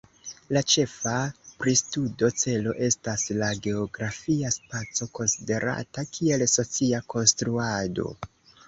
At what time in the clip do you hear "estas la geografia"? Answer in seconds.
2.89-4.53